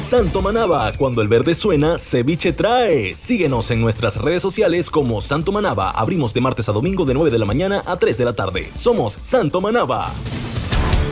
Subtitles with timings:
[0.00, 3.14] Santo Manaba, cuando el verde suena, ceviche trae.
[3.16, 5.90] Síguenos en nuestras redes sociales como Santo Manaba.
[5.90, 8.70] Abrimos de martes a domingo de 9 de la mañana a 3 de la tarde.
[8.76, 10.12] Somos Santo Manaba.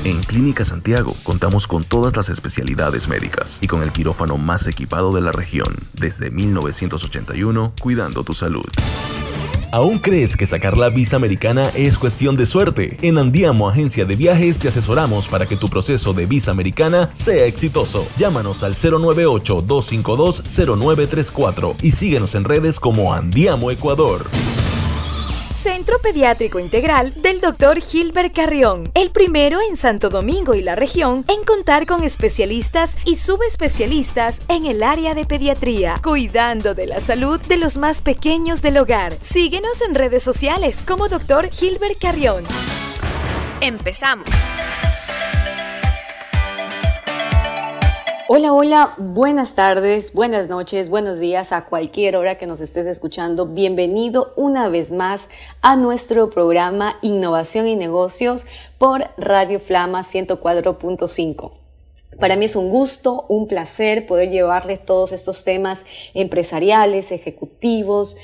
[0.05, 5.13] En Clínica Santiago contamos con todas las especialidades médicas y con el quirófano más equipado
[5.13, 8.67] de la región desde 1981, cuidando tu salud.
[9.75, 12.97] ¿Aún crees que sacar la visa americana es cuestión de suerte?
[13.03, 17.47] En Andiamo Agencia de Viajes te asesoramos para que tu proceso de visa americana sea
[17.47, 18.07] exitoso.
[18.17, 24.25] Llámanos al 098-252-0934 y síguenos en redes como Andiamo Ecuador.
[25.65, 27.81] Centro Pediátrico Integral del Dr.
[27.81, 33.17] Gilbert Carrión, el primero en Santo Domingo y la región en contar con especialistas y
[33.17, 38.77] subespecialistas en el área de pediatría, cuidando de la salud de los más pequeños del
[38.77, 39.15] hogar.
[39.23, 41.49] Síguenos en redes sociales como Dr.
[41.51, 42.45] Gilbert Carrión.
[43.63, 44.29] Empezamos.
[48.37, 53.47] Hola, hola, buenas tardes, buenas noches, buenos días a cualquier hora que nos estés escuchando.
[53.47, 55.29] Bienvenido una vez más
[55.63, 58.45] a nuestro programa Innovación y Negocios
[58.77, 61.53] por Radio Flama 104.5.
[62.19, 68.17] Para mí es un gusto, un placer poder llevarles todos estos temas empresariales, ejecutivos.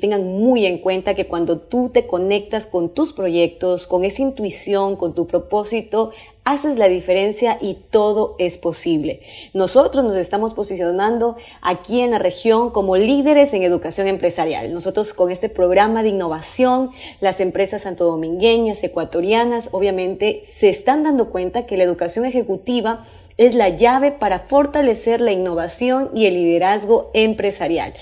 [0.00, 4.94] Tengan muy en cuenta que cuando tú te conectas con tus proyectos, con esa intuición,
[4.96, 6.12] con tu propósito,
[6.44, 9.20] haces la diferencia y todo es posible.
[9.54, 14.72] Nosotros nos estamos posicionando aquí en la región como líderes en educación empresarial.
[14.72, 21.66] Nosotros con este programa de innovación, las empresas santodomingueñas, ecuatorianas, obviamente se están dando cuenta
[21.66, 23.04] que la educación ejecutiva
[23.36, 27.94] es la llave para fortalecer la innovación y el liderazgo empresarial.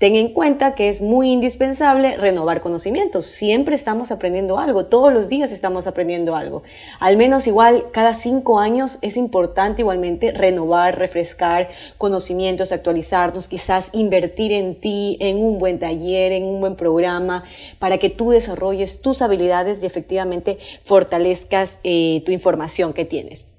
[0.00, 3.26] Ten en cuenta que es muy indispensable renovar conocimientos.
[3.26, 6.62] Siempre estamos aprendiendo algo, todos los días estamos aprendiendo algo.
[7.00, 11.68] Al menos igual cada cinco años es importante igualmente renovar, refrescar
[11.98, 17.44] conocimientos, actualizarnos, quizás invertir en ti, en un buen taller, en un buen programa,
[17.78, 23.50] para que tú desarrolles tus habilidades y efectivamente fortalezcas eh, tu información que tienes.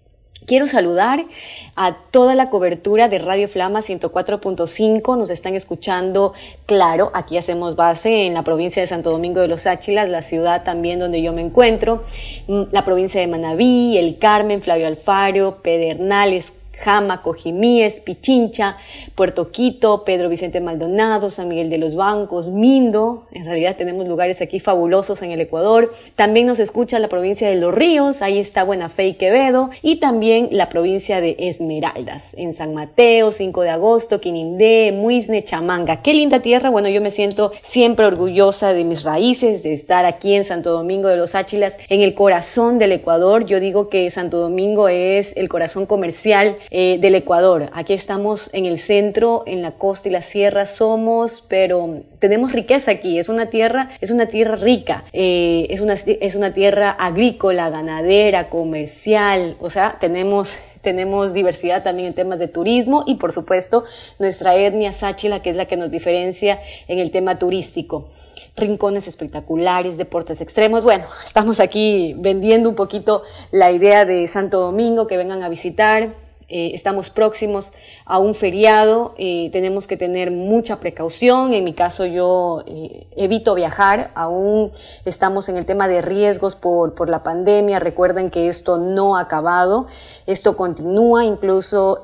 [0.47, 1.23] Quiero saludar
[1.75, 5.15] a toda la cobertura de Radio Flama 104.5.
[5.17, 6.33] Nos están escuchando,
[6.65, 10.63] claro, aquí hacemos base en la provincia de Santo Domingo de los Áchilas, la ciudad
[10.63, 12.03] también donde yo me encuentro,
[12.47, 18.77] mm, la provincia de Manabí, El Carmen, Flavio Alfaro, Pedernales, Jama, Cojimíes, Pichincha,
[19.15, 23.27] Puerto Quito, Pedro Vicente Maldonado, San Miguel de los Bancos, Mindo.
[23.31, 25.93] En realidad tenemos lugares aquí fabulosos en el Ecuador.
[26.15, 29.69] También nos escucha la provincia de Los Ríos, ahí está Buena Fe y Quevedo.
[29.81, 36.01] Y también la provincia de Esmeraldas, en San Mateo, 5 de agosto, Quinindé, Muisne, Chamanga.
[36.01, 36.69] Qué linda tierra.
[36.69, 41.09] Bueno, yo me siento siempre orgullosa de mis raíces, de estar aquí en Santo Domingo
[41.09, 43.45] de los Áchilas, en el corazón del Ecuador.
[43.45, 47.69] Yo digo que Santo Domingo es el corazón comercial eh, del Ecuador.
[47.73, 52.91] Aquí estamos en el centro, en la costa y la sierra somos, pero tenemos riqueza
[52.91, 53.19] aquí.
[53.19, 58.49] Es una tierra, es una tierra rica, eh, es, una, es una tierra agrícola, ganadera,
[58.49, 59.57] comercial.
[59.59, 63.83] O sea, tenemos tenemos diversidad también en temas de turismo y por supuesto
[64.17, 68.09] nuestra etnia sáchila que es la que nos diferencia en el tema turístico
[68.55, 70.83] rincones espectaculares, deportes extremos.
[70.83, 76.13] Bueno, estamos aquí vendiendo un poquito la idea de Santo Domingo, que vengan a visitar.
[76.53, 77.71] Eh, estamos próximos
[78.03, 81.53] a un feriado, eh, tenemos que tener mucha precaución.
[81.53, 84.73] En mi caso yo eh, evito viajar, aún
[85.05, 87.79] estamos en el tema de riesgos por, por la pandemia.
[87.79, 89.87] Recuerden que esto no ha acabado,
[90.27, 92.01] esto continúa, incluso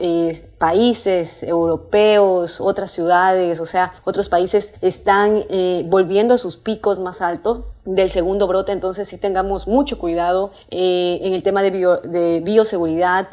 [0.57, 5.43] países europeos, otras ciudades, o sea, otros países están
[5.85, 11.33] volviendo a sus picos más altos del segundo brote, entonces sí tengamos mucho cuidado en
[11.33, 13.27] el tema de, de bioseguridad,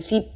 [0.00, 0.30] sí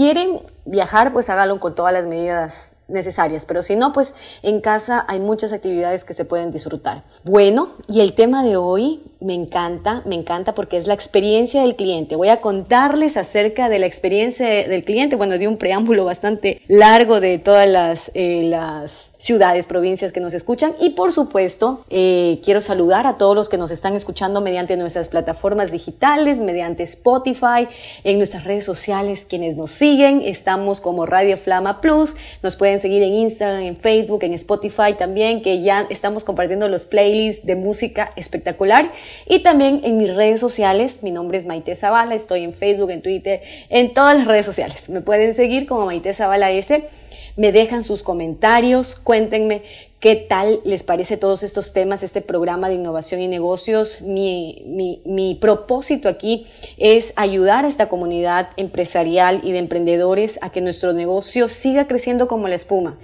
[0.00, 5.04] quieren viajar, pues hágalo con todas las medidas necesarias, pero si no, pues en casa
[5.08, 7.04] hay muchas actividades que se pueden disfrutar.
[7.24, 11.76] Bueno, y el tema de hoy me encanta, me encanta porque es la experiencia del
[11.76, 12.16] cliente.
[12.16, 17.20] Voy a contarles acerca de la experiencia del cliente, bueno, de un preámbulo bastante largo
[17.20, 20.72] de todas las, eh, las ciudades, provincias que nos escuchan.
[20.80, 25.10] Y por supuesto, eh, quiero saludar a todos los que nos están escuchando mediante nuestras
[25.10, 27.68] plataformas digitales, mediante Spotify,
[28.02, 30.22] en nuestras redes sociales, quienes nos siguen.
[30.22, 32.16] Estamos como Radio Flama Plus.
[32.42, 36.86] Nos pueden seguir en Instagram, en Facebook, en Spotify también, que ya estamos compartiendo los
[36.86, 38.90] playlists de música espectacular.
[39.28, 43.02] Y también en mis redes sociales, mi nombre es Maite Zavala, estoy en Facebook, en
[43.02, 44.88] Twitter, en todas las redes sociales.
[44.88, 46.82] Me pueden seguir como Maite Zavala S
[47.36, 49.62] me dejan sus comentarios, cuéntenme
[50.00, 54.00] qué tal les parece todos estos temas, este programa de innovación y negocios.
[54.00, 54.64] Mi,
[55.04, 56.46] mi, propósito aquí
[56.78, 62.26] es ayudar a esta comunidad empresarial y de emprendedores a que nuestro negocio siga creciendo
[62.28, 62.98] como la espuma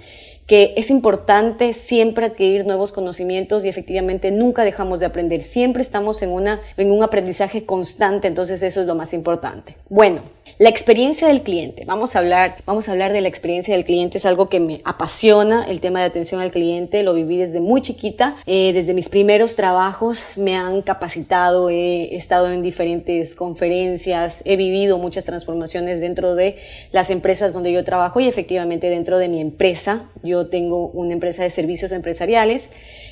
[0.47, 6.21] que es importante siempre adquirir nuevos conocimientos y efectivamente nunca dejamos de aprender, siempre estamos
[6.21, 9.75] en, una, en un aprendizaje constante, entonces eso es lo más importante.
[9.89, 10.21] Bueno,
[10.59, 11.85] la experiencia del cliente.
[11.85, 14.17] Vamos a hablar, vamos a hablar de la experiencia del cliente.
[14.17, 17.03] Es algo que me apasiona, el tema de atención al cliente.
[17.03, 18.37] Lo viví desde muy chiquita.
[18.47, 24.97] Eh, desde mis primeros trabajos me han capacitado, he estado en diferentes conferencias, he vivido
[24.97, 26.57] muchas transformaciones dentro de
[26.91, 30.09] las empresas donde yo trabajo y efectivamente dentro de mi empresa.
[30.23, 32.69] Yo tengo una empresa de servicios empresariales.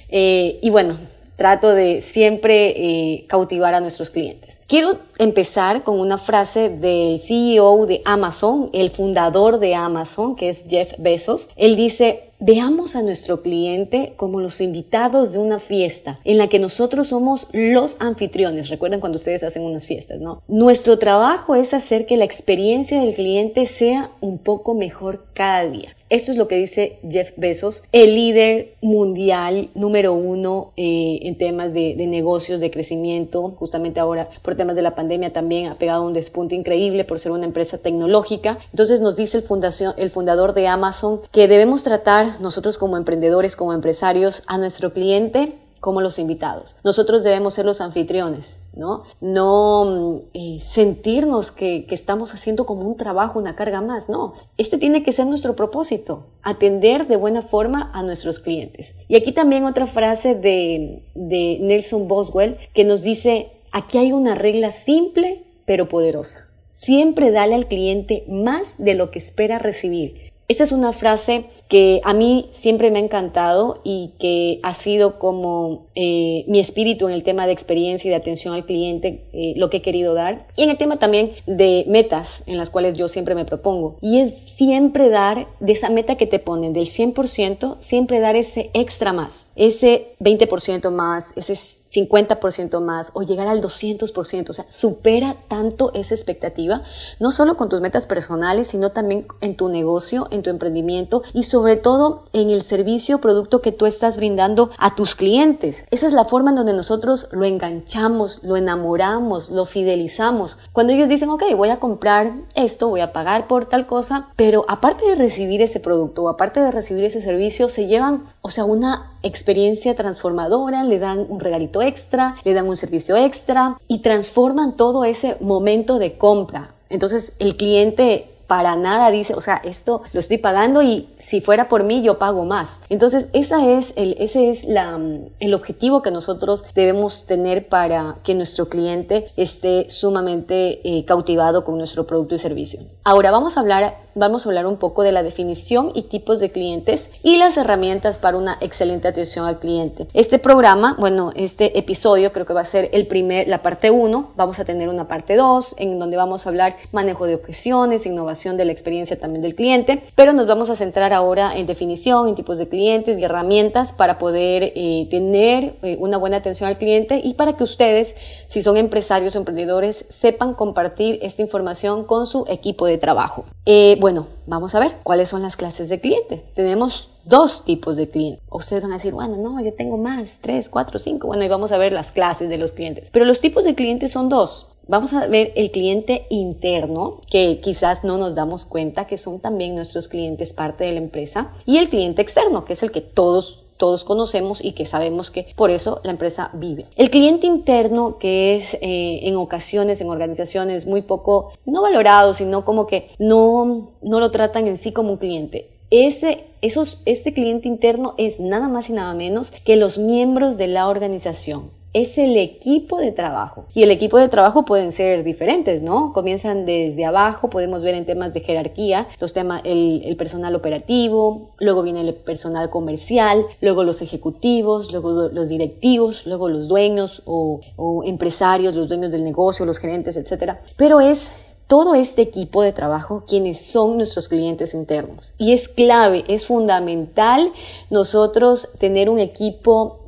[0.10, 1.00] Eh, y bueno,
[1.36, 4.62] trato de siempre eh, cautivar a nuestros clientes.
[4.68, 10.66] Quiero empezar con una frase del CEO de Amazon, el fundador de Amazon, que es
[10.70, 11.50] Jeff Bezos.
[11.56, 16.60] Él dice, veamos a nuestro cliente como los invitados de una fiesta en la que
[16.60, 18.70] nosotros somos los anfitriones.
[18.70, 20.42] Recuerden cuando ustedes hacen unas fiestas, ¿no?
[20.48, 25.96] Nuestro trabajo es hacer que la experiencia del cliente sea un poco mejor cada día.
[26.08, 31.74] Esto es lo que dice Jeff Bezos, el líder mundial número uno eh, en temas
[31.74, 33.56] de, negocios, de crecimiento.
[33.58, 37.32] Justamente ahora, por temas de la pandemia, también ha pegado un despunte increíble por ser
[37.32, 38.58] una empresa tecnológica.
[38.72, 43.56] Entonces nos dice el, fundación, el fundador de Amazon que debemos tratar nosotros como emprendedores,
[43.56, 45.54] como empresarios, a nuestro cliente
[45.86, 46.78] como los invitados.
[46.84, 49.04] Nosotros debemos ser los anfitriones, ¿no?
[49.22, 54.34] No mm, eh, sentirnos que, que, estamos haciendo como un trabajo, una carga más, no.
[54.58, 58.96] Este tiene que ser nuestro propósito, atender de buena forma a nuestros clientes.
[59.08, 64.36] Y aquí también otra frase de, de Nelson Boswell que nos dice, aquí hay una
[64.36, 66.48] regla simple pero poderosa.
[66.72, 72.02] Siempre dale al cliente más de lo que espera recibir esta es una frase que
[72.04, 77.16] a mí siempre me ha encantado y que ha sido como eh, mi espíritu en
[77.16, 80.46] el tema de experiencia y de atención al cliente, eh, lo que he querido dar.
[80.56, 83.98] Y en el tema también de metas en las cuales yo siempre me propongo.
[84.02, 88.70] Y es siempre dar de esa meta que te ponen del 100%, siempre dar ese
[88.76, 91.56] extra más, ese 20% más, ese
[91.92, 96.84] 50% más o llegar al 200%, o sea, supera tanto esa expectativa,
[97.20, 101.44] no solo con tus metas personales, sino también en tu negocio, en tu emprendimiento y
[101.44, 105.86] sobre todo en el servicio producto que tú estás brindando a tus clientes.
[105.92, 110.58] Esa es la forma en donde nosotros lo enganchamos, lo enamoramos, lo fidelizamos.
[110.74, 114.66] Cuando ellos dicen, ok, voy a comprar esto, voy a pagar por tal cosa, pero
[114.68, 118.66] aparte de recibir ese producto o aparte de recibir ese servicio, se llevan, o sea,
[118.66, 124.78] una experiencia transformadora, le dan un regalito extra, le dan un servicio extra y transforman
[124.78, 126.72] todo ese momento de compra.
[126.90, 131.68] Entonces el cliente para nada dice, o sea, esto lo estoy pagando y si fuera
[131.68, 132.80] por mí yo pago más.
[132.90, 135.00] Entonces, esa es el, ese es la,
[135.40, 141.78] el objetivo que nosotros debemos tener para que nuestro cliente esté sumamente eh, cautivado con
[141.78, 142.82] nuestro producto y servicio.
[143.04, 146.50] Ahora vamos a hablar vamos a hablar un poco de la definición y tipos de
[146.50, 150.08] clientes y las herramientas para una excelente atención al cliente.
[150.14, 154.32] Este programa, bueno, este episodio creo que va a ser el primer, la parte 1,
[154.38, 158.56] vamos a tener una parte 2 en donde vamos a hablar manejo de objeciones, innovación
[158.56, 162.36] de la experiencia también del cliente, pero nos vamos a centrar ahora en definición, en
[162.36, 167.20] tipos de clientes y herramientas para poder eh, tener eh, una buena atención al cliente
[167.22, 168.16] y para que ustedes,
[168.48, 173.44] si son empresarios o emprendedores, sepan compartir esta información con su equipo de trabajo.
[173.66, 176.46] Eh, bueno, vamos a ver cuáles son las clases de cliente.
[176.54, 178.44] Tenemos dos tipos de clientes.
[178.52, 181.26] Ustedes van a decir, bueno, no, yo tengo más, tres, cuatro, cinco.
[181.26, 183.10] Bueno, y vamos a ver las clases de los clientes.
[183.12, 184.68] Pero los tipos de clientes son dos.
[184.88, 189.74] Vamos a ver el cliente interno, que quizás no nos damos cuenta que son también
[189.74, 193.65] nuestros clientes parte de la empresa, y el cliente externo, que es el que todos
[193.78, 196.86] todos conocemos y que sabemos que por eso la empresa vive.
[196.96, 202.66] El cliente interno, que es eh, en ocasiones, en organizaciones muy poco, no valorado, sino
[202.66, 205.70] como que no, no lo tratan en sí como un cliente.
[205.92, 210.68] Ese, esos, este cliente interno es nada más y nada menos que los miembros de
[210.68, 213.68] la organización es el equipo de trabajo.
[213.74, 216.12] Y el equipo de trabajo pueden ser diferentes, ¿no?
[216.12, 221.84] Comienzan desde abajo, podemos ver en temas de jerarquía, los temas, el, personal operativo, luego
[221.84, 228.04] viene el personal comercial, luego los ejecutivos, luego los directivos, luego los dueños o, o
[228.04, 230.56] empresarios, los dueños del negocio, los gerentes, etc.
[230.76, 231.32] Pero es
[231.68, 235.34] todo este equipo de trabajo quienes son nuestros clientes internos.
[235.38, 237.54] Y es clave, es fundamental
[237.90, 240.05] nosotros tener un equipo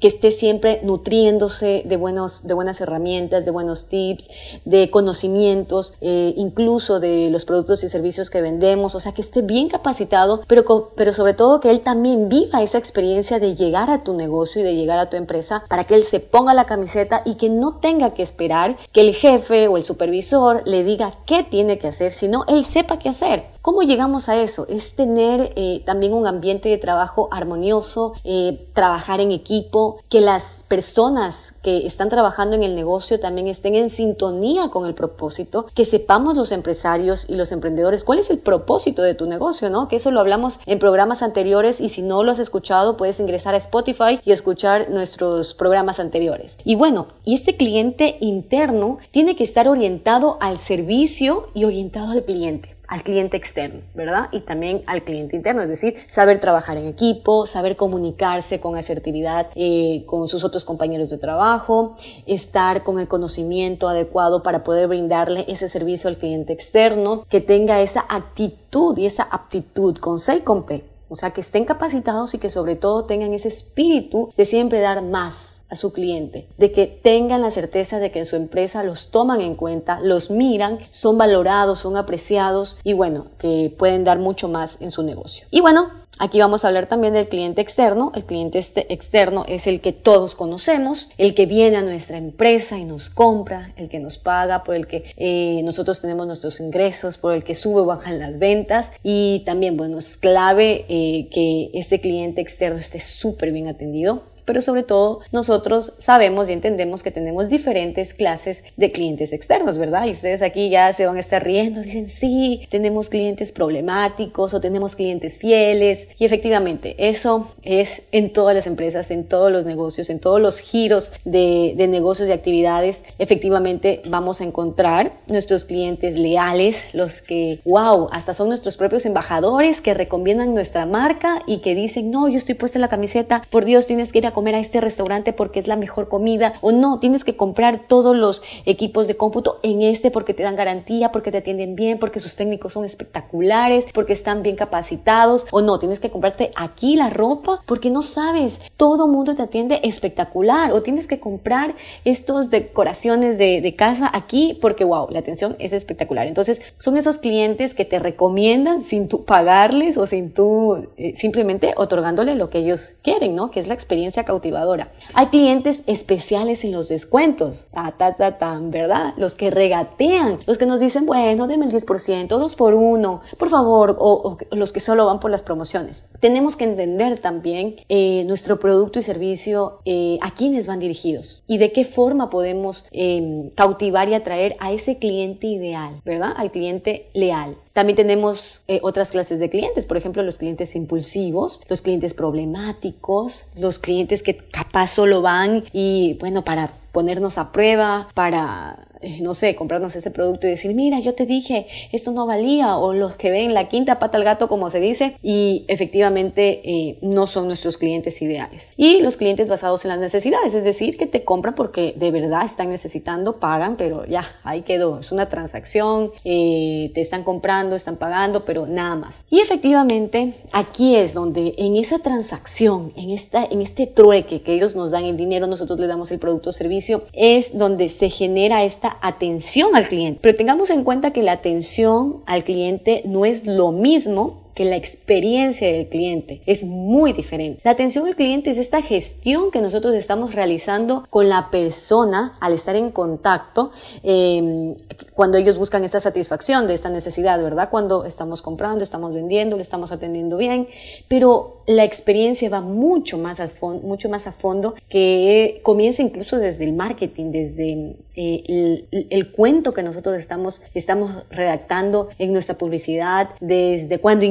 [0.00, 4.28] que esté siempre nutriéndose de, buenos, de buenas herramientas, de buenos tips,
[4.64, 9.42] de conocimientos, eh, incluso de los productos y servicios que vendemos, o sea, que esté
[9.42, 14.02] bien capacitado, pero, pero sobre todo que él también viva esa experiencia de llegar a
[14.02, 17.22] tu negocio y de llegar a tu empresa para que él se ponga la camiseta
[17.24, 21.42] y que no tenga que esperar que el jefe o el supervisor le diga qué
[21.42, 23.53] tiene que hacer, sino él sepa qué hacer.
[23.64, 24.66] ¿Cómo llegamos a eso?
[24.68, 30.44] Es tener eh, también un ambiente de trabajo armonioso, eh, trabajar en equipo, que las
[30.68, 35.86] personas que están trabajando en el negocio también estén en sintonía con el propósito, que
[35.86, 39.88] sepamos los empresarios y los emprendedores cuál es el propósito de tu negocio, ¿no?
[39.88, 43.54] Que eso lo hablamos en programas anteriores y si no lo has escuchado puedes ingresar
[43.54, 46.58] a Spotify y escuchar nuestros programas anteriores.
[46.64, 52.24] Y bueno, y este cliente interno tiene que estar orientado al servicio y orientado al
[52.24, 54.28] cliente al cliente externo, ¿verdad?
[54.30, 59.48] Y también al cliente interno, es decir, saber trabajar en equipo, saber comunicarse con asertividad
[59.56, 61.96] eh, con sus otros compañeros de trabajo,
[62.26, 67.80] estar con el conocimiento adecuado para poder brindarle ese servicio al cliente externo, que tenga
[67.80, 72.34] esa actitud y esa aptitud con C y con P o sea, que estén capacitados
[72.34, 76.72] y que sobre todo tengan ese espíritu de siempre dar más a su cliente, de
[76.72, 80.78] que tengan la certeza de que en su empresa los toman en cuenta, los miran,
[80.90, 85.46] son valorados, son apreciados y bueno, que pueden dar mucho más en su negocio.
[85.50, 85.90] Y bueno,
[86.20, 88.12] Aquí vamos a hablar también del cliente externo.
[88.14, 92.78] El cliente este externo es el que todos conocemos, el que viene a nuestra empresa
[92.78, 97.18] y nos compra, el que nos paga, por el que eh, nosotros tenemos nuestros ingresos,
[97.18, 98.92] por el que sube o bajan las ventas.
[99.02, 104.62] Y también, bueno, es clave eh, que este cliente externo esté súper bien atendido pero
[104.62, 110.06] sobre todo nosotros sabemos y entendemos que tenemos diferentes clases de clientes externos, ¿verdad?
[110.06, 114.60] Y ustedes aquí ya se van a estar riendo, dicen, sí, tenemos clientes problemáticos o
[114.60, 116.08] tenemos clientes fieles.
[116.18, 120.58] Y efectivamente, eso es en todas las empresas, en todos los negocios, en todos los
[120.58, 123.04] giros de, de negocios y actividades.
[123.18, 129.80] Efectivamente, vamos a encontrar nuestros clientes leales, los que, wow, hasta son nuestros propios embajadores
[129.80, 133.64] que recomiendan nuestra marca y que dicen, no, yo estoy puesta en la camiseta, por
[133.64, 136.72] Dios, tienes que ir a comer a este restaurante porque es la mejor comida o
[136.72, 141.10] no, tienes que comprar todos los equipos de cómputo en este porque te dan garantía,
[141.10, 145.78] porque te atienden bien, porque sus técnicos son espectaculares, porque están bien capacitados o no,
[145.78, 150.82] tienes que comprarte aquí la ropa porque no sabes, todo mundo te atiende espectacular o
[150.82, 151.74] tienes que comprar
[152.04, 156.26] estos decoraciones de, de casa aquí porque wow, la atención es espectacular.
[156.26, 161.74] Entonces son esos clientes que te recomiendan sin tú pagarles o sin tú eh, simplemente
[161.76, 163.50] otorgándole lo que ellos quieren, ¿no?
[163.50, 164.90] Que es la experiencia cautivadora.
[165.14, 169.14] Hay clientes especiales en los descuentos, ta, ta, ta, tan, ¿verdad?
[169.16, 173.48] Los que regatean, los que nos dicen, bueno, deme el 10%, dos por uno, por
[173.48, 176.04] favor, o, los que solo van por las promociones.
[176.20, 181.58] Tenemos que entender también eh, nuestro producto y servicio, eh, a quiénes van dirigidos y
[181.58, 186.32] de qué forma podemos eh, cautivar y atraer a ese cliente ideal, ¿verdad?
[186.36, 187.56] Al cliente leal.
[187.74, 193.46] También tenemos eh, otras clases de clientes, por ejemplo, los clientes impulsivos, los clientes problemáticos,
[193.56, 199.34] los clientes que capaz solo van y, bueno, para ponernos a prueba, para eh, no
[199.34, 203.16] sé, comprarnos ese producto y decir, mira, yo te dije, esto no valía, o los
[203.16, 207.46] que ven la quinta pata al gato, como se dice, y efectivamente eh, no son
[207.46, 208.72] nuestros clientes ideales.
[208.78, 212.46] Y los clientes basados en las necesidades, es decir, que te compran porque de verdad
[212.46, 217.96] están necesitando, pagan, pero ya, ahí quedó, es una transacción, eh, te están comprando, están
[217.96, 219.26] pagando, pero nada más.
[219.28, 224.74] Y efectivamente, aquí es donde en esa transacción, en, esta, en este trueque que ellos
[224.76, 228.64] nos dan el dinero, nosotros le damos el producto o servicio, es donde se genera
[228.64, 230.20] esta atención al cliente.
[230.22, 234.76] Pero tengamos en cuenta que la atención al cliente no es lo mismo que la
[234.76, 237.60] experiencia del cliente es muy diferente.
[237.64, 242.52] La atención al cliente es esta gestión que nosotros estamos realizando con la persona al
[242.52, 244.74] estar en contacto em,
[245.14, 247.68] cuando ellos buscan esta satisfacción de esta necesidad, ¿verdad?
[247.70, 250.68] Cuando estamos comprando, estamos vendiendo, lo estamos atendiendo bien,
[251.08, 256.38] pero la experiencia va mucho más al fondo, mucho más a fondo que comienza incluso
[256.38, 263.30] desde el marketing, desde eh, el, cuento que nosotros estamos, estamos redactando en nuestra publicidad,
[263.40, 264.24] desde cuando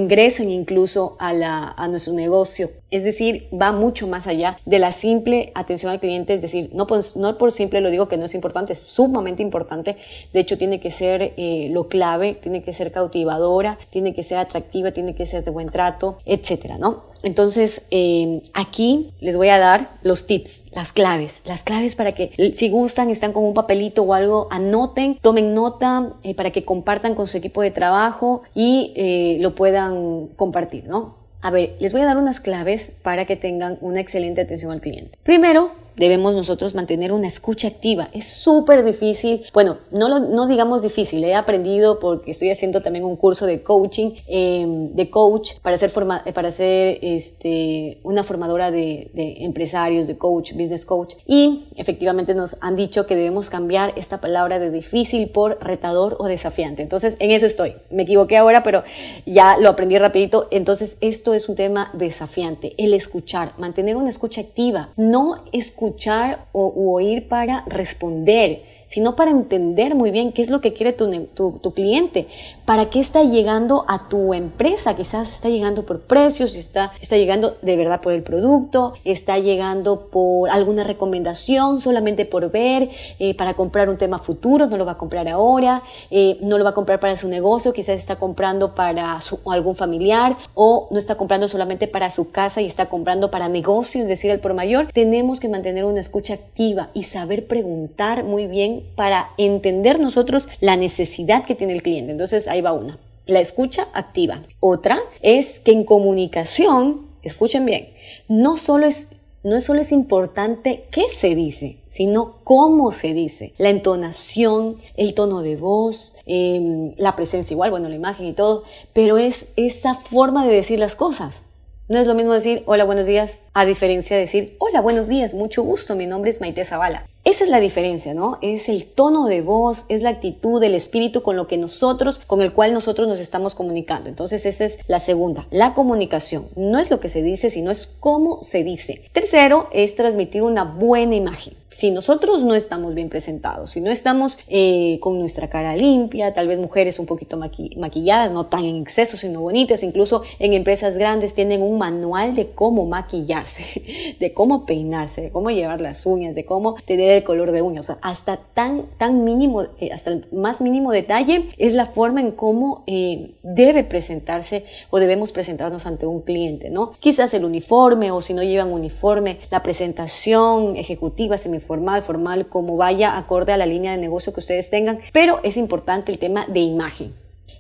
[0.49, 2.69] incluso a, nuestro negocio.
[2.91, 6.87] Es decir, va mucho más allá de la simple atención al cliente, es decir, no
[6.87, 9.97] por, no por simple lo digo que no es importante, es sumamente importante,
[10.31, 14.37] de hecho tiene que ser eh, lo clave, tiene que ser cautivadora, tiene que ser
[14.37, 17.12] atractiva, tiene que ser de buen trato, etcétera, ¿no?
[17.23, 22.53] Entonces, eh, aquí les voy a dar los tips, las claves, las claves para que
[22.55, 27.15] si gustan, están con un papelito o algo, anoten, tomen nota eh, para que compartan
[27.15, 31.15] con su equipo de trabajo y eh, lo puedan compartir, ¿no?
[31.41, 34.79] A ver, les voy a dar unas claves para que tengan una excelente atención al
[34.79, 35.17] cliente.
[35.23, 38.09] Primero, debemos nosotros mantener una escucha activa.
[38.13, 43.05] Es súper difícil, bueno, no, lo, no digamos difícil, he aprendido porque estoy haciendo también
[43.05, 48.71] un curso de coaching, em, de coach, para ser, forma, para ser este, una formadora
[48.71, 51.15] de, de, empresarios, de coach, business coach.
[51.27, 56.25] Y efectivamente nos han dicho que debemos cambiar esta palabra de difícil por retador o
[56.27, 56.81] desafiante.
[56.81, 57.73] Entonces, en eso estoy.
[57.91, 58.83] Me equivoqué ahora, pero
[59.25, 60.47] ya lo aprendí rapidito.
[60.51, 66.45] Entonces, esto es un tema desafiante, el escuchar, mantener una escucha activa, no escuchar escuchar
[66.53, 71.73] o oír para responder sino para entender muy bien qué es lo que quiere tu,
[71.73, 72.27] cliente,
[72.65, 77.57] para qué está llegando a tu empresa, quizás está llegando por precios, está, está llegando
[77.61, 82.89] de verdad por el producto, está llegando por alguna recomendación, solamente por ver,
[83.19, 86.63] eh, para comprar un tema futuro, no lo va a comprar ahora, eh, no lo
[86.63, 91.15] va a comprar para su negocio, quizás está comprando para algún familiar o no está
[91.15, 94.87] comprando solamente para su casa y está comprando para negocios, es decir, el por mayor.
[94.93, 100.77] Tenemos que mantener una escucha activa y saber preguntar muy bien para entender nosotros la
[100.77, 102.11] necesidad que tiene el cliente.
[102.11, 102.99] Entonces ahí va una.
[103.25, 104.43] La escucha activa.
[104.59, 107.89] Otra es que en comunicación, escuchen bien,
[108.27, 109.09] no solo es
[109.43, 113.53] no solo es importante qué se dice, sino cómo se dice.
[113.57, 118.63] La entonación, el tono de voz, em, la presencia igual, bueno, la imagen y todo,
[118.93, 121.43] pero es esa forma de decir las cosas.
[121.89, 125.33] No es lo mismo decir hola, buenos días, a diferencia de decir hola, buenos días,
[125.33, 127.05] mucho gusto, mi nombre es Maite Zavala.
[127.25, 128.37] Esa es la diferencia, ¿no?
[128.41, 132.41] Es el tono de voz, es la actitud, el espíritu con lo que nosotros, con
[132.41, 134.09] el cual nosotros nos estamos comunicando.
[134.09, 136.49] Entonces esa es la segunda, la comunicación.
[136.57, 139.01] No es lo que se dice, sino es cómo se dice.
[139.13, 141.53] Tercero es transmitir una buena imagen.
[141.69, 146.47] Si nosotros no estamos bien presentados, si no estamos eh, con nuestra cara limpia, tal
[146.47, 151.33] vez mujeres un poquito maquilladas, no tan en exceso, sino bonitas, incluso en empresas grandes
[151.33, 156.45] tienen un manual de cómo maquillarse, de cómo peinarse, de cómo llevar las uñas, de
[156.45, 160.25] cómo tener el color de uñas, o sea, hasta tan, tan mínimo, eh, hasta el
[160.31, 166.05] más mínimo detalle es la forma en cómo eh, debe presentarse o debemos presentarnos ante
[166.05, 166.93] un cliente, ¿no?
[166.99, 173.17] Quizás el uniforme o si no llevan uniforme, la presentación ejecutiva, semiformal, formal, como vaya
[173.17, 176.59] acorde a la línea de negocio que ustedes tengan, pero es importante el tema de
[176.59, 177.13] imagen.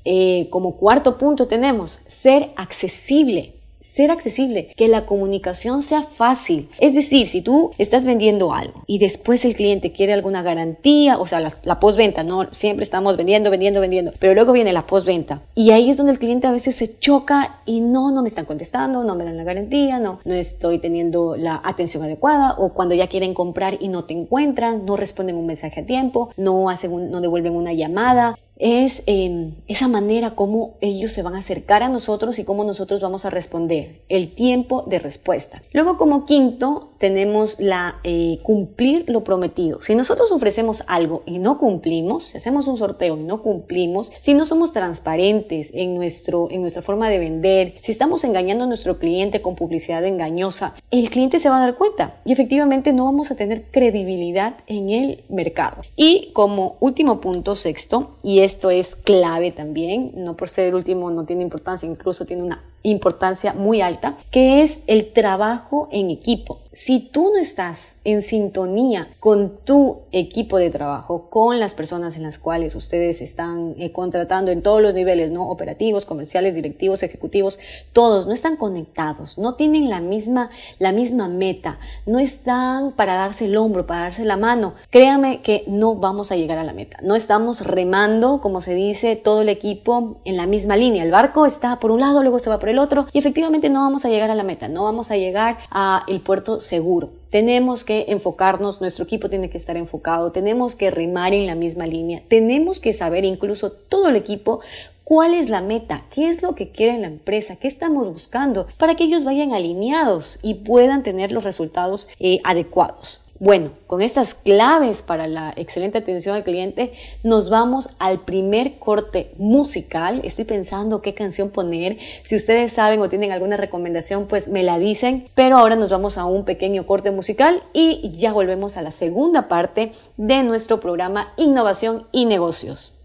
[0.05, 3.53] Eh, como cuarto punto tenemos ser accesible
[3.93, 6.69] ser accesible, que la comunicación sea fácil.
[6.79, 11.27] Es decir, si tú estás vendiendo algo y después el cliente quiere alguna garantía, o
[11.27, 15.41] sea, la, la postventa, no siempre estamos vendiendo, vendiendo, vendiendo, pero luego viene la postventa
[15.53, 18.45] y ahí es donde el cliente a veces se choca y no, no me están
[18.45, 22.95] contestando, no me dan la garantía, no, no estoy teniendo la atención adecuada o cuando
[22.95, 27.11] ya quieren comprar y no te encuentran, no responden un mensaje a tiempo, no hacen
[27.11, 31.89] no devuelven una llamada, es em, esa manera como ellos se van a acercar a
[31.89, 35.61] nosotros y cómo nosotros vamos a responder, el tiempo de respuesta.
[35.73, 39.81] Luego como quinto tenemos la eh, cumplir lo prometido.
[39.81, 44.33] Si nosotros ofrecemos algo y no cumplimos, si hacemos un sorteo y no cumplimos, si
[44.33, 48.99] no somos transparentes en, nuestro, en nuestra forma de vender, si estamos engañando a nuestro
[48.99, 53.31] cliente con publicidad engañosa, el cliente se va a dar cuenta y efectivamente no vamos
[53.31, 55.81] a tener credibilidad en el mercado.
[55.97, 60.75] Y como último punto, sexto, y es esto es clave también, no por ser el
[60.75, 66.11] último no tiene importancia, incluso tiene una importancia muy alta, que es el trabajo en
[66.11, 66.59] equipo.
[66.75, 72.23] Si tú no estás en sintonía con tu equipo de trabajo, con las personas en
[72.23, 75.47] las cuales ustedes están eh, contratando en todos los niveles, ¿no?
[75.47, 77.59] Operativos, comerciales, directivos, ejecutivos,
[77.93, 83.45] todos no están conectados, no tienen la misma, la misma meta, no están para darse
[83.45, 84.73] el hombro, para darse la mano.
[84.89, 86.97] Créame que no vamos a llegar a la meta.
[87.03, 91.03] No estamos remando, como se dice, todo el equipo en la misma línea.
[91.03, 93.81] El barco está por un lado, luego se va por el otro y efectivamente no
[93.81, 97.11] vamos a llegar a la meta, no vamos a llegar a el puerto seguro.
[97.29, 101.85] Tenemos que enfocarnos, nuestro equipo tiene que estar enfocado, tenemos que rimar en la misma
[101.85, 104.61] línea, tenemos que saber incluso todo el equipo
[105.03, 108.95] cuál es la meta, qué es lo que quiere la empresa, qué estamos buscando, para
[108.95, 113.21] que ellos vayan alineados y puedan tener los resultados eh, adecuados.
[113.39, 116.93] Bueno, con estas claves para la excelente atención al cliente,
[117.23, 120.21] nos vamos al primer corte musical.
[120.23, 121.97] Estoy pensando qué canción poner.
[122.23, 125.27] Si ustedes saben o tienen alguna recomendación, pues me la dicen.
[125.35, 129.47] Pero ahora nos vamos a un pequeño corte musical y ya volvemos a la segunda
[129.47, 133.02] parte de nuestro programa Innovación y Negocios.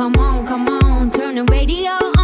[0.00, 2.19] Come on, come on, turn the radio on.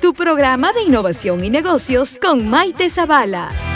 [0.00, 3.69] Tu programa de innovación y negocios con Maite Zavala.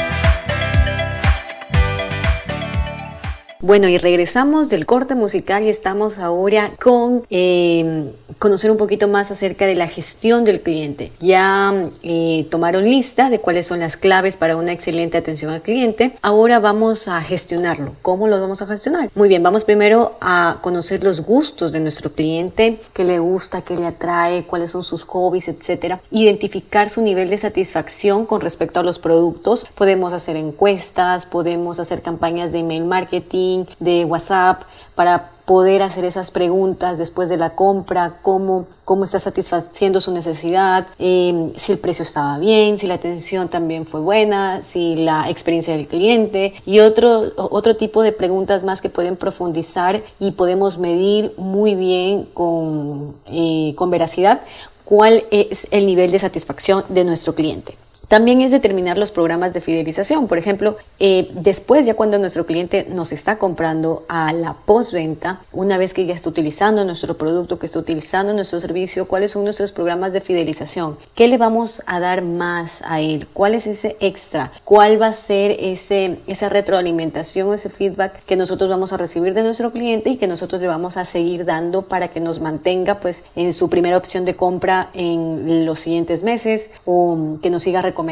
[3.67, 9.31] Bueno, y regresamos del corte musical y estamos ahora con eh, conocer un poquito más
[9.31, 11.13] acerca de la gestión del cliente.
[11.19, 11.73] Ya
[12.03, 16.15] eh, tomaron lista de cuáles son las claves para una excelente atención al cliente.
[16.21, 17.93] Ahora vamos a gestionarlo.
[18.03, 19.09] ¿Cómo lo vamos a gestionar?
[19.15, 23.79] Muy bien, vamos primero a conocer los gustos de nuestro cliente, qué le gusta, qué
[23.79, 26.03] le atrae, cuáles son sus hobbies, etcétera.
[26.11, 29.67] Identificar su nivel de satisfacción con respecto a los productos.
[29.75, 34.63] Podemos hacer encuestas, podemos hacer campañas de email marketing, de WhatsApp
[34.95, 40.87] para poder hacer esas preguntas después de la compra, cómo, cómo está satisfaciendo su necesidad,
[40.99, 45.77] em, si el precio estaba bien, si la atención también fue buena, si la experiencia
[45.77, 51.35] del cliente y otro, otro tipo de preguntas más que pueden profundizar y podemos medir
[51.37, 54.41] muy bien con, eh, con veracidad
[54.85, 57.75] cuál es el nivel de satisfacción de nuestro cliente.
[58.15, 60.29] También es determinar los programas de fidelización.
[60.29, 65.79] Por ejemplo, eh, después ya cuando nuestro cliente nos está comprando a la postventa, una
[65.79, 69.73] vez que ya está utilizando nuestro producto, que está utilizando nuestro servicio, cuáles son nuestros
[69.73, 74.53] programas de fidelización, qué le vamos a dar más a él, cuál es ese extra,
[74.63, 79.43] cuál va a ser ese, esa retroalimentación, ese feedback que nosotros vamos a recibir de
[79.43, 83.25] nuestro cliente y que nosotros le vamos a seguir dando para que nos mantenga pues
[83.35, 88.04] en su primera opción de compra en los siguientes meses o que nos siga recomendando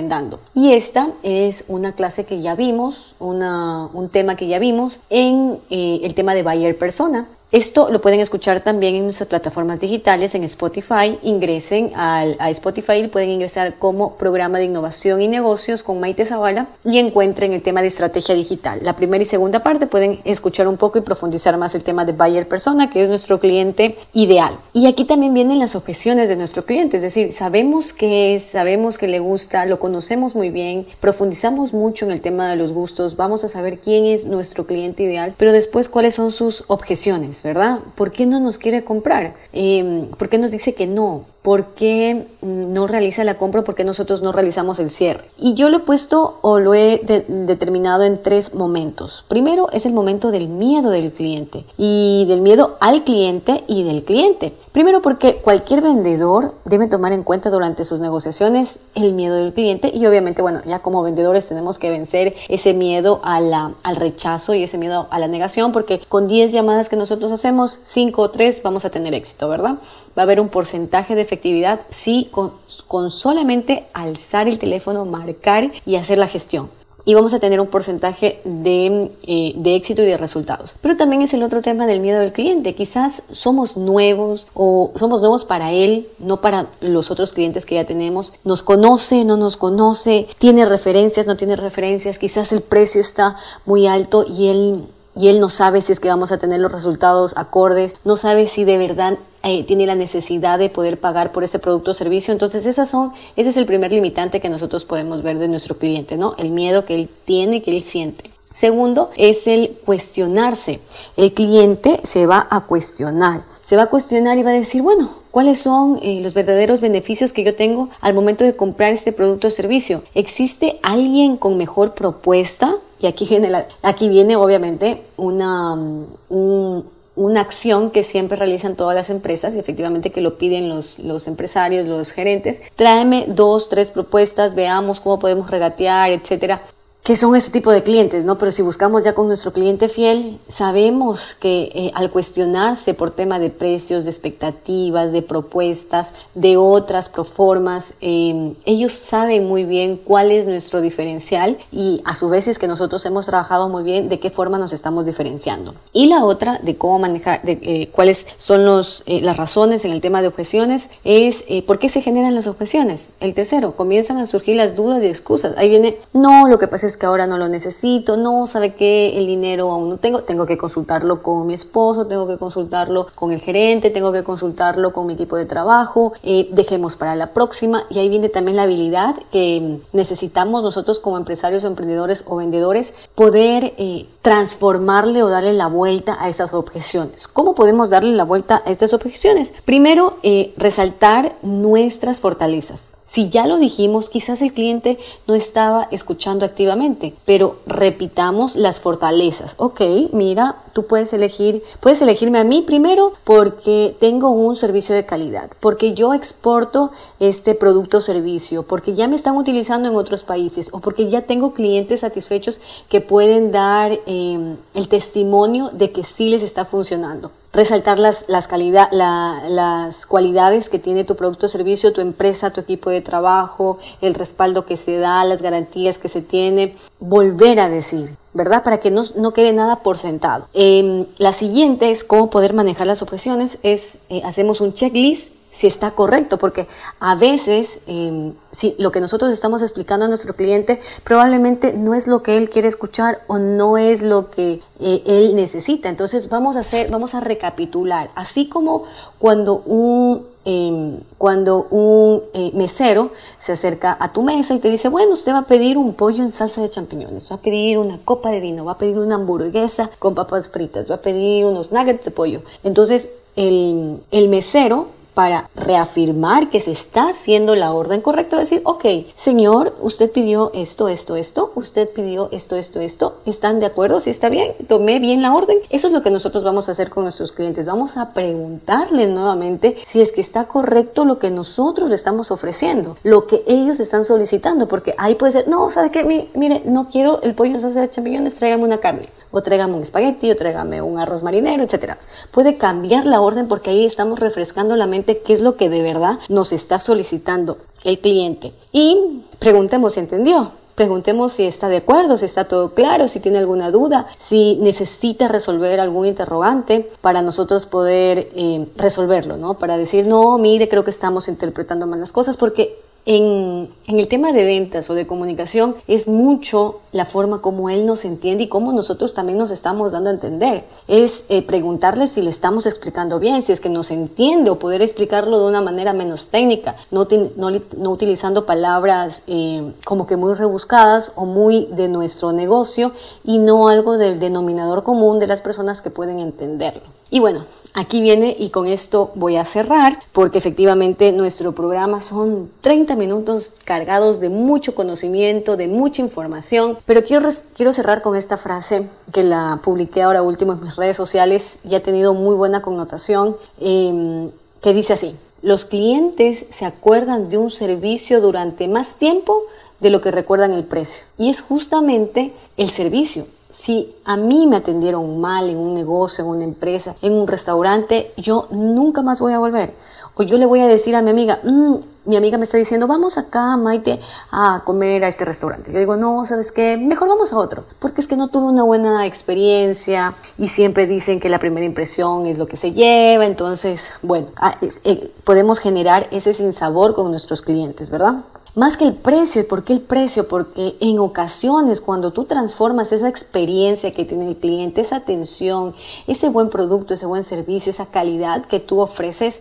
[0.55, 6.00] y esta es una clase que ya vimos, un tema que ya vimos en eh,
[6.02, 10.42] el tema de Bayer Persona Esto lo pueden escuchar también en nuestras plataformas digitales, en
[10.44, 11.18] Spotify.
[11.22, 16.96] Ingresen a Spotify, pueden ingresar como programa de innovación y negocios con Maite Zavala y
[16.96, 18.78] encuentren el tema de estrategia digital.
[18.80, 22.12] La primera y segunda parte pueden escuchar un poco y profundizar más el tema de
[22.12, 24.56] buyer persona, que es nuestro cliente ideal.
[24.72, 28.96] Y aquí también vienen las objeciones de nuestro cliente, es decir, sabemos que es, sabemos
[28.96, 33.16] que le gusta, lo conocemos muy bien, profundizamos mucho en el tema de los gustos,
[33.16, 37.78] vamos a saber quién es nuestro cliente ideal, pero después cuáles son sus objeciones, ¿verdad?
[37.94, 39.35] ¿Por qué no nos quiere comprar?
[39.52, 41.24] Eh, ¿Por qué nos dice que no?
[41.42, 43.62] ¿Por qué no realiza la compra?
[43.62, 45.24] ¿Por qué nosotros no realizamos el cierre?
[45.38, 49.24] Y yo lo he puesto o lo he determinado en tres momentos.
[49.26, 54.05] Primero es el momento del miedo del cliente y del miedo al cliente y del
[54.05, 54.55] cliente.
[54.70, 59.90] Primero porque cualquier vendedor debe tomar en cuenta durante sus negociaciones el miedo del cliente
[59.92, 64.78] y obviamente, bueno, ya como vendedores tenemos que vencer ese miedo al rechazo y ese
[64.78, 68.85] miedo a la negación porque con 10 llamadas que nosotros hacemos, 5 o 3 vamos
[68.85, 69.74] a tener éxito, ¿verdad?
[70.16, 75.97] Va a haber un porcentaje de efectividad si con, solamente alzar el teléfono, marcar y
[75.97, 76.68] hacer la gestión
[77.05, 80.77] y vamos a tener un porcentaje de, eh, de, éxito y de resultados.
[80.81, 82.77] Pero también es el otro tema del miedo del cliente.
[82.77, 87.87] Quizás somos nuevos o somos nuevos para él, no para los otros clientes que ya
[87.87, 88.35] tenemos.
[88.45, 92.21] Nos conoce, no nos conoce, tiene referencias, no tiene referencias.
[92.21, 96.09] Quizás el precio está muy alto y él y él no sabe si es que
[96.09, 100.59] vamos a tener los resultados acordes, no sabe si de verdad eh, tiene la necesidad
[100.59, 102.33] de poder pagar por ese producto o servicio.
[102.33, 106.16] Entonces, esas son, ese es el primer limitante que nosotros podemos ver de nuestro cliente,
[106.16, 106.35] ¿no?
[106.38, 108.31] El miedo que él tiene que él siente.
[108.53, 110.81] Segundo, es el cuestionarse.
[111.16, 113.42] El cliente se va a cuestionar.
[113.62, 117.33] Se va a cuestionar y va a decir, bueno, ¿cuáles son eh, los verdaderos beneficios
[117.33, 120.03] que yo tengo al momento de comprar este producto o servicio?
[120.14, 122.77] ¿Existe alguien con mejor propuesta?
[123.02, 128.94] Y aquí viene, la, aquí viene obviamente una, un, una acción que siempre realizan todas
[128.94, 132.62] las empresas y efectivamente que lo piden los, los empresarios, los gerentes.
[132.76, 136.62] Tráeme dos, tres propuestas, veamos cómo podemos regatear, etcétera
[137.02, 138.38] que son ese tipo de clientes, ¿no?
[138.38, 143.40] Pero si buscamos ya con nuestro cliente fiel, sabemos que eh, al cuestionarse por tema
[143.40, 150.30] de precios, de expectativas, de propuestas, de otras proformas, eh, ellos saben muy bien cuál
[150.30, 154.20] es nuestro diferencial y a su vez es que nosotros hemos trabajado muy bien de
[154.20, 155.74] qué forma nos estamos diferenciando.
[155.92, 159.90] Y la otra de cómo manejar, de eh, cuáles son los, eh, las razones en
[159.90, 163.10] el tema de objeciones, es eh, por qué se generan las objeciones.
[163.20, 165.54] El tercero, comienzan a surgir las dudas y excusas.
[165.56, 169.18] Ahí viene, no, lo que pasa es que ahora no lo necesito, no, sabe que
[169.18, 173.33] el dinero aún no tengo, tengo que consultarlo con mi esposo, tengo que consultarlo con
[173.33, 177.85] el gerente, tengo que consultarlo con mi equipo de trabajo, eh, dejemos para la próxima
[177.90, 183.74] y ahí viene también la habilidad que necesitamos nosotros como empresarios emprendedores o vendedores poder
[183.78, 187.28] eh, transformarle o darle la vuelta a esas objeciones.
[187.28, 189.52] ¿Cómo podemos darle la vuelta a estas objeciones?
[189.64, 192.88] Primero, eh, resaltar nuestras fortalezas.
[193.12, 194.98] Si ya lo dijimos, quizás el cliente
[195.29, 199.53] no estaba escuchando activamente, pero repitamos las fortalezas.
[199.59, 199.83] Ok,
[200.14, 205.51] mira, tú puedes elegir, puedes elegirme a mí primero porque tengo un servicio de calidad,
[205.61, 210.70] porque yo exporto este producto o servicio, porque ya me están utilizando en otros países
[210.72, 216.31] o porque ya tengo clientes satisfechos que pueden dar eh, el testimonio de que sí
[216.31, 221.48] les está funcionando resaltar las, las, calidad, la, las cualidades que tiene tu producto o
[221.48, 226.08] servicio, tu empresa, tu equipo de trabajo, el respaldo que se da, las garantías que
[226.08, 228.62] se tiene, volver a decir, ¿verdad?
[228.64, 230.46] Para que no, no quede nada por sentado.
[230.54, 235.66] Eh, la siguiente es cómo poder manejar las objeciones, es eh, hacemos un checklist si
[235.66, 236.66] está correcto, porque
[236.98, 242.06] a veces eh, si lo que nosotros estamos explicando a nuestro cliente probablemente no es
[242.06, 245.90] lo que él quiere escuchar o no es lo que eh, él necesita.
[245.90, 248.84] Entonces vamos a hacer, vamos a recapitular, así como
[249.18, 254.88] cuando un em, cuando un eh, mesero se acerca a tu mesa y te dice,
[254.88, 257.98] bueno, usted va a pedir un pollo en salsa de champiñones, va a pedir una
[257.98, 261.72] copa de vino, va a pedir una hamburguesa con papas fritas, va a pedir unos
[261.72, 262.40] nuggets de pollo.
[262.64, 268.85] Entonces el, el mesero para reafirmar que se está haciendo la orden correcta, decir, ok,
[269.14, 274.01] señor, usted pidió esto, esto, esto, usted pidió esto, esto, esto, ¿están de acuerdo?
[274.01, 275.59] Si está bien, tomé bien la orden.
[275.70, 277.66] Eso es lo que nosotros vamos a hacer con nuestros clientes.
[277.66, 282.96] Vamos a preguntarles nuevamente si es que está correcto lo que nosotros le estamos ofreciendo,
[283.03, 286.29] lo que ellos están solicitando, porque ahí puede ser, no, ¿sabe qué?
[286.35, 289.83] Mire, no quiero el pollo en salsa de champiñones, tráigame una carne o tráigame un
[289.83, 291.97] espagueti, o tráigame un arroz marinero, etc.
[292.31, 295.83] Puede cambiar la orden porque ahí estamos refrescando la mente qué es lo que de
[295.83, 298.53] verdad nos está solicitando el cliente.
[298.71, 300.53] Y preguntemos si entendió.
[300.75, 305.29] preguntemos si está de acuerdo, si está todo claro, si tiene alguna duda, si necesita
[305.29, 309.55] resolver algún interrogante para nosotros poder eh, resolverlo, ¿no?
[309.55, 314.32] Para decir, no, mire, creo que estamos interpretando mal las cosas, porque en, el tema
[314.32, 318.72] de ventas o de comunicación es mucho la forma como él nos entiende y cómo
[318.72, 320.64] nosotros también nos estamos dando a entender.
[320.86, 324.82] Es eh, preguntarle si le estamos explicando bien, si es que nos entiende o poder
[324.82, 331.12] explicarlo de una manera menos técnica, no, no, utilizando palabras eh, como que muy rebuscadas
[331.16, 332.92] o muy de nuestro negocio
[333.24, 336.82] y no algo del denominador común de las personas que pueden entenderlo.
[337.10, 342.50] Y bueno, aquí viene y con esto voy a cerrar porque efectivamente nuestro programa son
[342.61, 348.37] 30 minutos cargados de mucho conocimiento, de mucha información, pero quiero, quiero cerrar con esta
[348.37, 352.62] frase que la publiqué ahora último en mis redes sociales y ha tenido muy buena
[352.62, 354.30] connotación, em,
[354.61, 359.42] que dice así, los clientes se acuerdan de un servicio durante más tiempo
[359.80, 361.02] de lo que recuerdan el precio.
[361.18, 366.30] Y es justamente el servicio si a mí me atendieron mal en un negocio, en
[366.30, 369.74] una empresa, en un restaurante, yo nunca más voy a volver.
[370.14, 372.86] O yo le voy a decir a mi amiga, mm, mi amiga me está diciendo,
[372.86, 375.72] vamos acá, Maite, a comer a este restaurante.
[375.72, 376.76] Yo digo, no, ¿sabes qué?
[376.76, 377.64] Mejor vamos a otro.
[377.78, 382.26] Porque es que no tuve una buena experiencia y siempre dicen que la primera impresión
[382.26, 383.26] es lo que se lleva.
[383.26, 388.24] Entonces, bueno, ah, eh, podemos generar ese sinsabor con nuestros clientes, ¿verdad?
[388.54, 390.28] Más que el precio, ¿y por qué el precio?
[390.28, 395.74] Porque en ocasiones cuando tú transformas esa experiencia que tiene el cliente, esa atención,
[396.06, 399.40] ese buen producto, ese buen servicio, esa calidad que tú ofreces,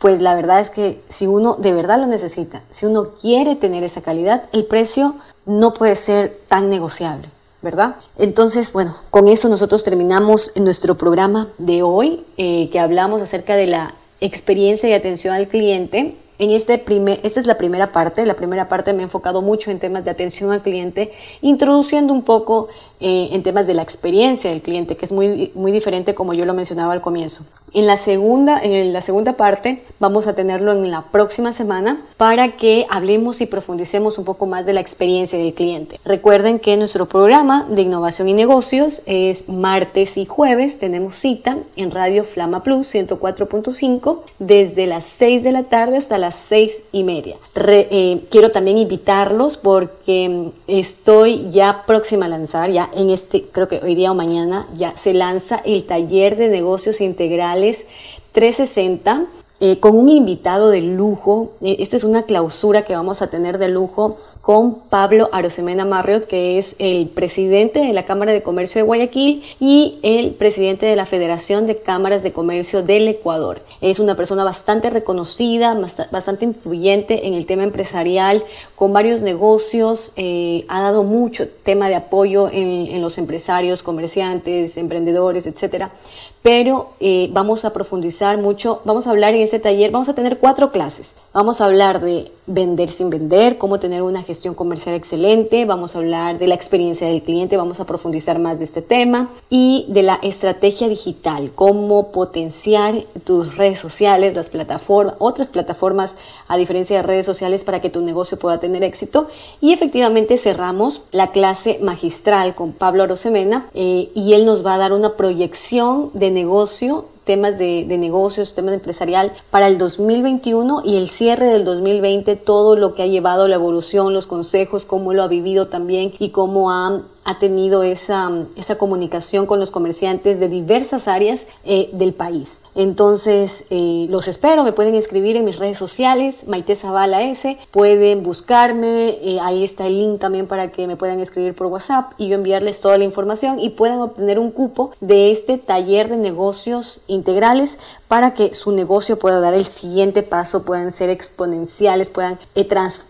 [0.00, 3.84] pues la verdad es que si uno de verdad lo necesita, si uno quiere tener
[3.84, 5.14] esa calidad, el precio
[5.46, 7.28] no puede ser tan negociable.
[7.60, 7.96] ¿verdad?
[8.18, 13.66] Entonces, bueno, con eso nosotros terminamos nuestro programa de hoy, eh, que hablamos acerca de
[13.66, 18.24] la experiencia y atención al cliente en este primer, esta es la primera parte.
[18.24, 22.22] La primera parte me he enfocado mucho en temas de atención al cliente, introduciendo un
[22.22, 22.68] poco
[23.00, 26.44] eh, en temas de la experiencia del cliente, que es muy, muy diferente como yo
[26.44, 27.44] lo mencionaba al comienzo.
[27.74, 32.56] En la, segunda, en la segunda parte vamos a tenerlo en la próxima semana para
[32.56, 36.00] que hablemos y profundicemos un poco más de la experiencia del cliente.
[36.04, 40.78] Recuerden que nuestro programa de innovación y negocios es martes y jueves.
[40.78, 46.36] Tenemos cita en Radio Flama Plus 104.5 desde las 6 de la tarde hasta las
[46.36, 47.36] 6 y media.
[47.54, 53.80] Eh, quiero también invitarlos porque estoy ya próxima a lanzar, ya en este, creo que
[53.82, 57.86] hoy día o mañana, ya se lanza el taller de negocios integrales
[58.32, 59.26] 360
[59.60, 61.52] eh, con un invitado de lujo.
[61.60, 64.16] Eh, esta es una clausura que vamos a tener de lujo
[64.48, 69.42] con Pablo Arosemena Marriott, que es el presidente de la Cámara de Comercio de Guayaquil
[69.60, 73.60] y el presidente de la Federación de Cámaras de Comercio del Ecuador.
[73.82, 75.78] Es una persona bastante reconocida,
[76.10, 78.42] bastante influyente en el tema empresarial,
[78.74, 85.46] con varios negocios, eh, ha dado mucho tema de apoyo en, los empresarios, comerciantes, emprendedores,
[85.46, 85.92] etcétera
[86.40, 90.38] pero eh, vamos a profundizar mucho, vamos a hablar en este taller, vamos a tener
[90.38, 91.16] cuatro clases.
[91.34, 95.98] Vamos a hablar de vender sin vender, cómo tener una gestión comercial excelente, vamos a
[95.98, 100.02] hablar de la experiencia del cliente, vamos a profundizar más de este tema y de
[100.02, 106.16] la estrategia digital, cómo potenciar tus redes sociales, las plataformas, otras plataformas
[106.48, 109.28] a diferencia de redes sociales para que tu negocio pueda tener éxito.
[109.60, 114.78] Y efectivamente cerramos la clase magistral con Pablo Arosemena eh, y él nos va a
[114.78, 121.10] dar una proyección de negocio temas de, negocios, temas empresarial para el 2021 y el
[121.10, 125.28] cierre del 2020, todo lo que ha llevado la evolución, los consejos, cómo lo ha
[125.28, 131.08] vivido también y cómo ha ha tenido esa, esa comunicación con los comerciantes de diversas
[131.08, 132.62] áreas eh, del país.
[132.74, 138.22] Entonces, eh, los espero, me pueden escribir en mis redes sociales, Maite Zavala S, pueden
[138.22, 142.28] buscarme, eh, ahí está el link también para que me puedan escribir por WhatsApp y
[142.28, 147.02] yo enviarles toda la información y puedan obtener un cupo de este taller de negocios
[147.08, 152.38] integrales para que su negocio pueda dar el siguiente paso, puedan ser exponenciales, puedan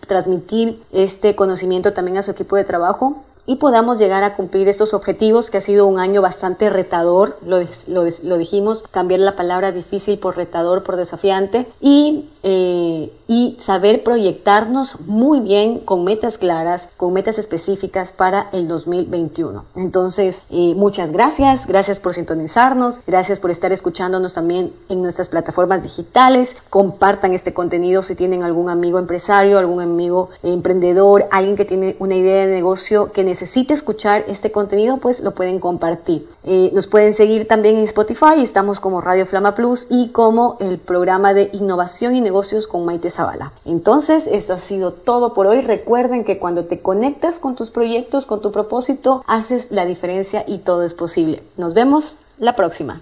[0.07, 4.93] transmitir este conocimiento también a su equipo de trabajo y podamos llegar a cumplir estos
[4.93, 7.57] objetivos, que ha sido un año bastante retador, lo,
[7.87, 14.99] lo, dijimos, cambiar la palabra difícil por retador, por desafiante, y, eh, y saber proyectarnos
[15.07, 19.65] muy bien con metas claras, con metas específicas para el 2021.
[19.75, 25.81] Entonces, eh, muchas gracias, gracias por sintonizarnos, gracias por estar escuchándonos también en nuestras plataformas
[25.81, 31.95] digitales, compartan este contenido si tienen algún amigo empresario, algún amigo emprendedor, alguien que tiene
[31.97, 36.27] una idea de negocio que necesita necesite escuchar este contenido, pues lo pueden compartir.
[36.43, 40.77] Eh, nos pueden seguir también en Spotify, estamos como Radio Flama Plus y como el
[40.77, 43.53] programa de innovación y negocios con Maite Zavala.
[43.63, 45.61] Entonces, esto ha sido todo por hoy.
[45.61, 50.57] Recuerden que cuando te conectas con tus proyectos, con tu propósito, haces la diferencia y
[50.57, 51.41] todo es posible.
[51.55, 53.01] Nos vemos la próxima.